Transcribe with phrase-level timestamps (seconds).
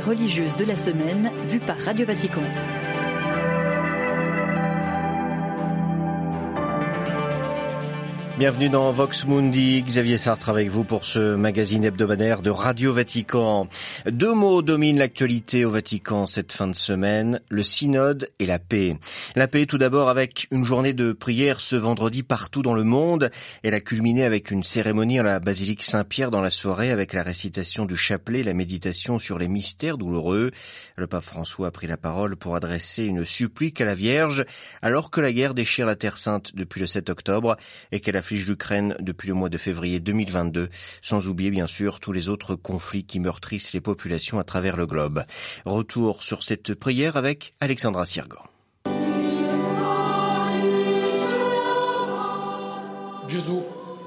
[0.00, 2.42] religieuse de la semaine vue par Radio Vatican.
[8.38, 13.66] Bienvenue dans Vox Mundi, Xavier Sartre avec vous pour ce magazine hebdomadaire de Radio Vatican.
[14.06, 18.96] Deux mots dominent l'actualité au Vatican cette fin de semaine, le synode et la paix.
[19.34, 23.32] La paix tout d'abord avec une journée de prière ce vendredi partout dans le monde.
[23.64, 27.24] Elle a culminé avec une cérémonie à la basilique Saint-Pierre dans la soirée avec la
[27.24, 30.52] récitation du chapelet, la méditation sur les mystères douloureux.
[30.94, 34.44] Le pape François a pris la parole pour adresser une supplique à la Vierge
[34.80, 37.56] alors que la guerre déchire la Terre Sainte depuis le 7 octobre
[37.90, 40.68] et qu'elle a l'Ukraine depuis le mois de février 2022,
[41.02, 44.86] sans oublier bien sûr tous les autres conflits qui meurtrissent les populations à travers le
[44.86, 45.24] globe.
[45.64, 48.42] Retour sur cette prière avec Alexandra Sirgan.
[53.28, 53.62] Gesù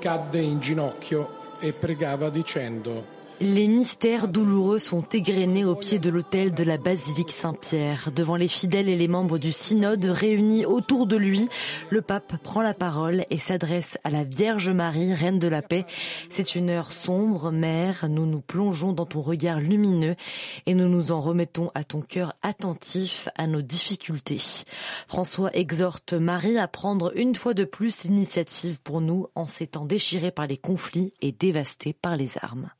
[0.00, 1.28] cadde in ginocchio
[1.60, 7.32] e pregava dicendo les mystères douloureux sont égrenés au pied de l'autel de la basilique
[7.32, 8.12] Saint-Pierre.
[8.14, 11.48] Devant les fidèles et les membres du synode réunis autour de lui,
[11.90, 15.84] le pape prend la parole et s'adresse à la Vierge Marie, Reine de la paix.
[16.30, 20.14] C'est une heure sombre, mère, nous nous plongeons dans ton regard lumineux
[20.66, 24.40] et nous nous en remettons à ton cœur attentif à nos difficultés.
[25.08, 29.84] François exhorte Marie à prendre une fois de plus l'initiative pour nous en ces temps
[29.84, 32.70] déchirés par les conflits et dévastés par les armes.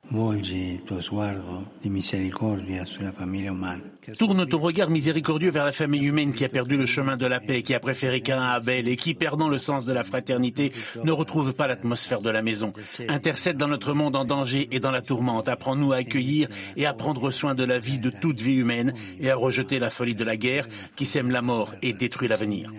[0.53, 3.92] de tu resguardo, de misericordia sobre la familia humana.
[4.19, 7.39] Tourne ton regard miséricordieux vers la famille humaine qui a perdu le chemin de la
[7.39, 10.73] paix, qui a préféré qu'un à Abel et qui, perdant le sens de la fraternité,
[11.05, 12.73] ne retrouve pas l'atmosphère de la maison.
[13.09, 15.49] Intercède dans notre monde en danger et dans la tourmente.
[15.49, 19.31] Apprends-nous à accueillir et à prendre soin de la vie de toute vie humaine et
[19.31, 22.73] à rejeter la folie de la guerre qui sème la mort et détruit l'avenir.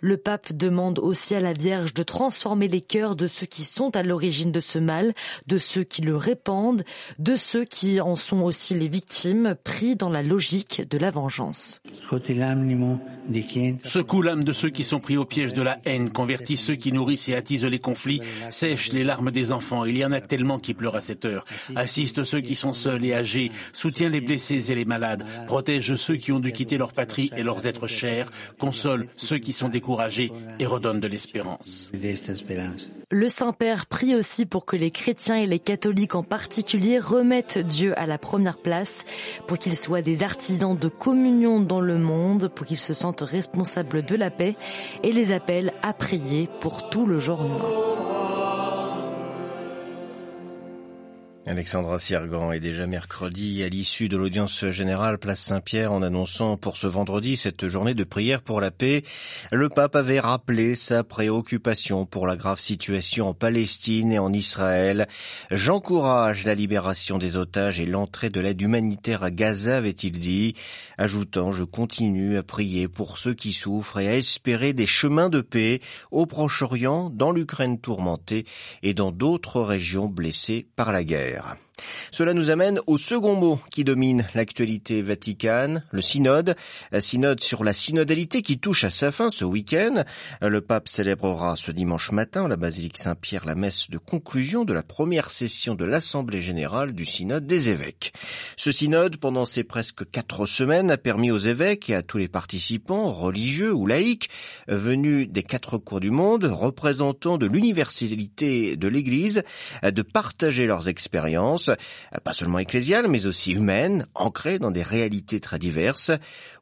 [0.00, 3.96] Le pape demande aussi à la Vierge de transformer les cœurs de ceux qui sont
[3.96, 5.12] à l'origine de ce mal,
[5.48, 6.84] de ceux qui le répandent,
[7.18, 11.82] de ceux qui en sont aussi les victimes, pris dans la logique de la vengeance.
[13.82, 16.92] Secoue l'âme de ceux qui sont pris au piège de la haine, convertis ceux qui
[16.92, 19.84] nourrissent et attisent les conflits, sèche les larmes des enfants.
[19.84, 21.44] Il y en a tellement qui pleurent à cette heure.
[21.76, 26.16] Assiste ceux qui sont seuls et âgés, soutiens les blessés et les malades, protège ceux
[26.16, 30.32] qui ont dû quitter leur patrie et leurs êtres chers, console ceux qui sont découragés
[30.58, 31.90] et redonne de l'espérance.
[33.10, 37.98] Le Saint-Père prie aussi pour que les chrétiens et les catholiques en particulier remettent Dieu
[37.98, 39.06] à la première place,
[39.46, 44.04] pour qu'ils soient des artisans de communion dans le monde, pour qu'ils se sentent responsables
[44.04, 44.56] de la paix
[45.02, 48.17] et les appelle à prier pour tout le genre humain.
[51.48, 56.76] Alexandra Siergan est déjà mercredi à l'issue de l'audience générale Place Saint-Pierre en annonçant pour
[56.76, 59.02] ce vendredi cette journée de prière pour la paix.
[59.50, 65.08] Le pape avait rappelé sa préoccupation pour la grave situation en Palestine et en Israël.
[65.50, 70.52] J'encourage la libération des otages et l'entrée de l'aide humanitaire à Gaza, avait-il dit,
[70.98, 75.40] ajoutant je continue à prier pour ceux qui souffrent et à espérer des chemins de
[75.40, 75.80] paix
[76.10, 78.44] au Proche-Orient, dans l'Ukraine tourmentée
[78.82, 81.37] et dans d'autres régions blessées par la guerre.
[81.38, 81.67] Lehrer.
[82.10, 86.56] Cela nous amène au second mot qui domine l'actualité vaticane, le synode.
[86.92, 90.04] La synode sur la synodalité qui touche à sa fin ce week-end.
[90.40, 94.72] Le pape célébrera ce dimanche matin à la basilique Saint-Pierre la messe de conclusion de
[94.72, 98.12] la première session de l'Assemblée générale du synode des évêques.
[98.56, 102.28] Ce synode, pendant ces presque quatre semaines, a permis aux évêques et à tous les
[102.28, 104.28] participants, religieux ou laïcs,
[104.66, 109.42] venus des quatre cours du monde, représentants de l'universalité de l'Église,
[109.82, 111.67] de partager leurs expériences
[112.24, 116.10] pas seulement ecclésiales, mais aussi humaines, ancrées dans des réalités très diverses.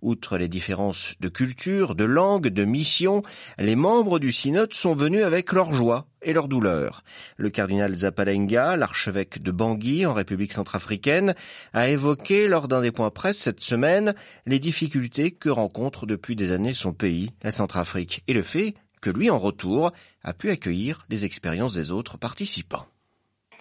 [0.02, 3.22] Outre les différences de culture, de langue, de mission,
[3.58, 7.02] les membres du synode sont venus avec leur joie et leur douleur.
[7.36, 11.34] Le cardinal Zapalenga, l'archevêque de Bangui en République centrafricaine,
[11.72, 14.14] a évoqué lors d'un des points presse cette semaine
[14.44, 19.10] les difficultés que rencontre depuis des années son pays, la Centrafrique, et le fait que
[19.10, 19.92] lui, en retour,
[20.22, 22.86] a pu accueillir les expériences des autres participants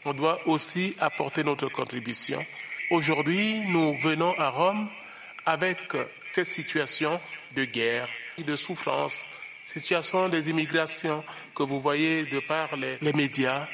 [0.05, 2.41] on doit aussi apporter notre contribution.
[2.91, 4.87] Aujourd'hui, nous venons à Rome
[5.45, 5.79] avec
[6.31, 7.17] cette situation
[7.55, 8.07] de guerre,
[8.37, 9.25] de souffrance,
[9.65, 11.23] situation des immigrations
[11.55, 13.65] que vous voyez de par les, médias.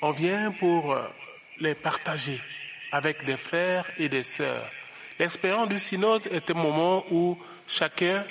[0.00, 1.02] On vient pour euh,
[1.58, 2.40] les partager
[2.92, 4.70] avec des frères et des sœurs.
[5.18, 8.24] L'expérience du synode est un moment où chacun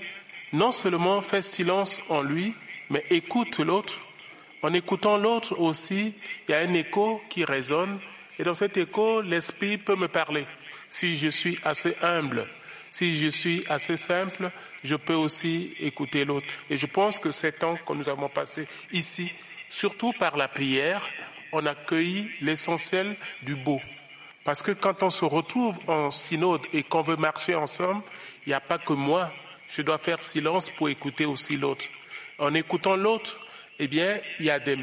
[0.54, 2.54] non seulement fait silence en lui,
[2.90, 4.00] mais écoute l'autre
[4.62, 6.16] en écoutant l'autre aussi,
[6.48, 8.00] il y a un écho qui résonne
[8.42, 10.48] et dans cet écho, l'esprit peut me parler.
[10.90, 12.48] Si je suis assez humble,
[12.90, 14.50] si je suis assez simple,
[14.84, 16.48] je peux aussi écouter l'autre.
[16.70, 19.32] Et je pense que ces temps que nous avons passé ici,
[19.70, 21.08] surtout par la prière,
[21.52, 23.80] on a cueilli l'essentiel du beau.
[24.44, 28.02] Parce que quand on se retrouve en synode et qu'on veut marcher ensemble,
[28.48, 29.32] il n'y a pas que moi.
[29.70, 31.86] Je dois faire silence pour écouter aussi l'autre.
[32.40, 33.38] En écoutant l'autre,
[33.84, 34.78] eh bien, il y a des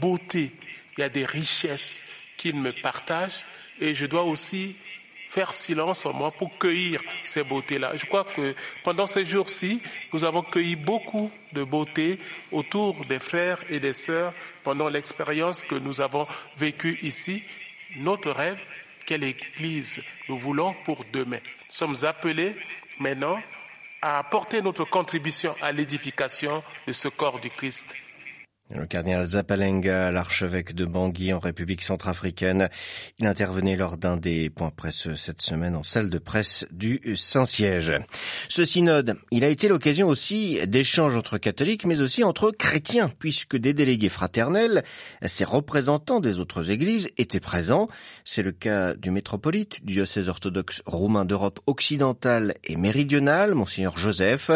[0.00, 0.52] beautés,
[0.96, 2.00] il y a des richesses
[2.36, 3.44] qu'il me partage
[3.80, 4.80] et je dois aussi
[5.28, 7.96] faire silence en moi pour cueillir ces beautés-là.
[7.96, 8.54] Je crois que
[8.84, 12.20] pendant ces jours-ci, nous avons cueilli beaucoup de beautés
[12.52, 16.24] autour des frères et des sœurs pendant l'expérience que nous avons
[16.56, 17.42] vécue ici.
[17.96, 18.60] Notre rêve,
[19.04, 21.38] quelle Église nous voulons pour demain.
[21.38, 22.54] Nous sommes appelés
[23.00, 23.42] maintenant
[24.00, 27.96] à apporter notre contribution à l'édification de ce corps du Christ.
[28.70, 32.70] Le cardinal Zapalenga, l'archevêque de Bangui en République centrafricaine,
[33.18, 37.92] il intervenait lors d'un des points presse cette semaine en salle de presse du Saint-Siège.
[38.48, 43.58] Ce synode, il a été l'occasion aussi d'échanges entre catholiques, mais aussi entre chrétiens, puisque
[43.58, 44.82] des délégués fraternels,
[45.22, 47.88] ces représentants des autres églises, étaient présents.
[48.24, 54.50] C'est le cas du métropolite du diocèse orthodoxe roumain d'Europe occidentale et méridionale, monseigneur Joseph.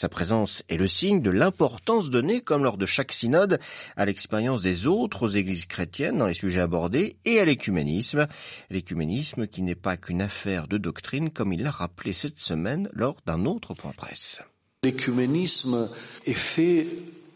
[0.00, 3.58] Sa présence est le signe de l'importance donnée, comme lors de chaque synode,
[3.96, 8.28] à l'expérience des autres églises chrétiennes dans les sujets abordés et à l'écuménisme.
[8.70, 13.16] L'écuménisme qui n'est pas qu'une affaire de doctrine, comme il l'a rappelé cette semaine lors
[13.26, 14.40] d'un autre point presse.
[14.84, 15.88] L'écuménisme
[16.26, 16.86] est fait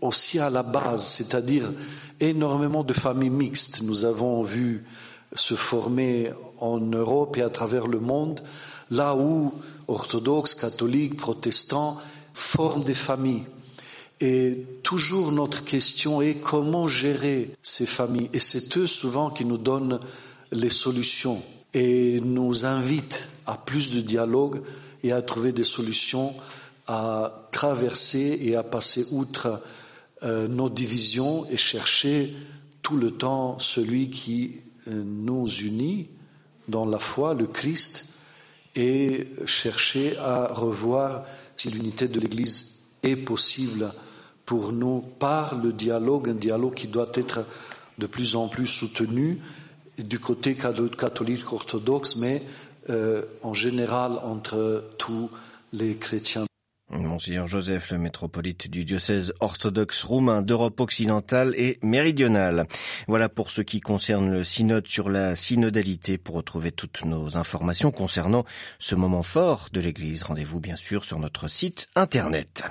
[0.01, 1.69] aussi à la base, c'est-à-dire
[2.21, 3.83] énormément de familles mixtes.
[3.83, 4.85] Nous avons vu
[5.35, 6.31] se former
[6.61, 8.41] en Europe et à travers le monde,
[8.93, 9.53] là où
[9.89, 11.99] orthodoxes, catholiques, protestants
[12.55, 13.45] forment des familles.
[14.21, 18.31] Et toujours notre question est comment gérer ces familles.
[18.33, 19.99] Et c'est eux souvent qui nous donnent
[20.53, 21.43] les solutions
[21.75, 24.63] et nous invitent à plus de dialogue
[25.03, 26.33] et à trouver des solutions
[26.87, 29.63] à traverser et à passer outre
[30.23, 32.35] euh, nos divisions et chercher
[32.83, 36.09] tout le temps celui qui euh, nous unit
[36.69, 38.19] dans la foi, le Christ,
[38.75, 41.25] et chercher à revoir
[41.63, 43.93] si l'unité de l'Église est possible
[44.45, 47.45] pour nous par le dialogue, un dialogue qui doit être
[47.99, 49.39] de plus en plus soutenu
[49.97, 52.43] du côté catholique orthodoxe, mais
[52.91, 55.31] euh, en général entre tous
[55.73, 56.47] les chrétiens.
[56.93, 62.67] Monseigneur Joseph, le métropolite du diocèse orthodoxe roumain d'Europe occidentale et méridionale.
[63.09, 66.19] Voilà pour ce qui concerne le synode sur la synodalité.
[66.19, 68.45] Pour retrouver toutes nos informations concernant
[68.79, 72.65] ce moment fort de l'Église, rendez-vous bien sûr sur notre site internet.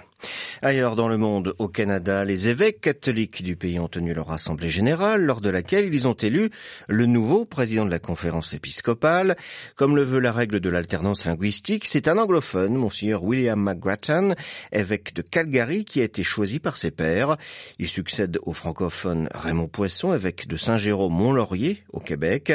[0.61, 4.69] Ailleurs dans le monde, au Canada, les évêques catholiques du pays ont tenu leur assemblée
[4.69, 6.49] générale lors de laquelle ils ont élu
[6.87, 9.35] le nouveau président de la conférence épiscopale.
[9.75, 14.35] Comme le veut la règle de l'alternance linguistique, c'est un anglophone, Monseigneur William McGrattan,
[14.71, 17.37] évêque de Calgary, qui a été choisi par ses pairs.
[17.79, 22.53] Il succède au francophone Raymond Poisson, évêque de Saint-Jérôme-Mont-Laurier, au Québec.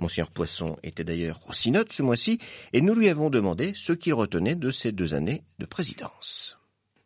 [0.00, 2.38] Monseigneur Poisson était d'ailleurs au synode ce mois-ci,
[2.72, 6.61] et nous lui avons demandé ce qu'il retenait de ces deux années de présidence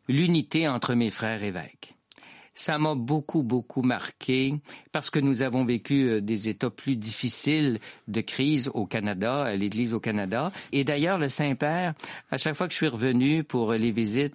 [0.07, 1.93] l'unité entre mes frères évêques.
[2.57, 4.55] Ça m'a beaucoup, beaucoup marqué
[4.91, 7.77] parce que nous avons vécu euh, des états plus difficiles
[8.07, 10.51] de crise au Canada, à l'Église au Canada.
[10.71, 11.93] Et d'ailleurs, le Saint-Père,
[12.31, 14.33] à chaque fois que je suis revenu pour les visites,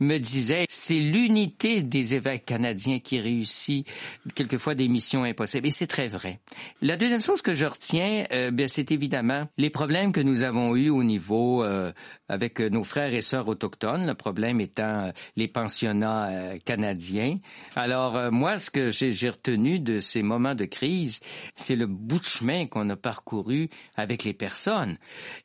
[0.00, 3.86] me disait, c'est l'unité des évêques canadiens qui réussit
[4.34, 5.66] quelquefois des missions impossibles.
[5.66, 6.40] Et c'est très vrai.
[6.82, 10.74] La deuxième chose que je retiens, euh, ben, c'est évidemment les problèmes que nous avons
[10.74, 11.92] eus au niveau euh,
[12.28, 17.38] avec nos frères et sœurs autochtones, le problème étant euh, les pensionnats euh, canadiens.
[17.76, 21.20] Alors euh, moi, ce que j'ai retenu de ces moments de crise,
[21.56, 24.96] c'est le bout de chemin qu'on a parcouru avec les personnes.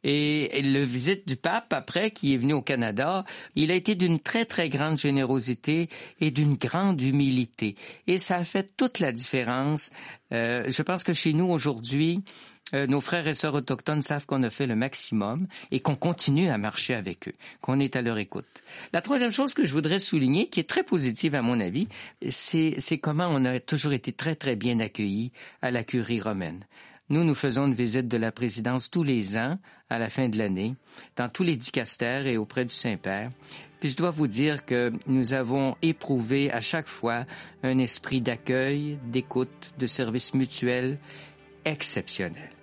[0.04, 3.96] Et, et le visite du pape après, qui est venu au Canada, il a été
[3.96, 7.76] d'une très très grande générosité et d'une grande humilité.
[8.08, 9.92] Et ça a fait toute la différence.
[10.32, 12.24] je pense que chez nous aujourd'hui,
[12.74, 16.50] euh, nos frères et sœurs autochtones savent qu'on a fait le maximum et qu'on continue
[16.50, 18.48] à marcher avec eux, qu'on est à leur écoute.
[18.92, 21.88] La troisième chose que je voudrais souligner, qui est très positive à mon avis,
[22.30, 26.66] c'est comment on a toujours été très très bien accueillis à la curie romaine.
[27.10, 29.60] Nous, nous faisons une visite de la présidence tous les ans,
[29.90, 30.76] à la fin de l'année,
[31.16, 33.32] dans tous les dicastères et auprès du Saint-Père.
[33.80, 37.26] Puis je dois vous dire que nous avons éprouvé à chaque fois
[37.62, 40.98] un esprit d'accueil, d'écoute, de service mutuel
[41.64, 42.55] exceptionnel.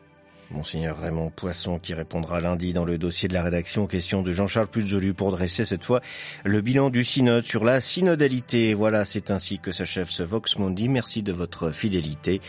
[0.52, 4.32] Monseigneur Raymond Poisson qui répondra lundi dans le dossier de la rédaction aux questions de
[4.32, 6.00] Jean-Charles Pujolu pour dresser cette fois
[6.44, 8.74] le bilan du synode sur la synodalité.
[8.74, 10.88] Voilà, c'est ainsi que s'achève ce Vox Mundi.
[10.88, 12.40] Merci de votre fidélité.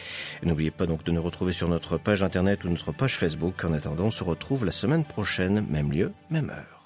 [0.43, 3.63] N'oubliez pas donc de nous retrouver sur notre page internet ou notre page Facebook.
[3.63, 6.82] En attendant, on se retrouve la semaine prochaine, même lieu, même heure.